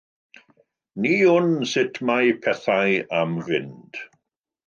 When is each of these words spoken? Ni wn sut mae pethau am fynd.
Ni 1.03 1.11
wn 1.33 1.51
sut 1.73 2.01
mae 2.09 2.33
pethau 2.47 2.97
am 3.21 3.39
fynd. 3.51 4.03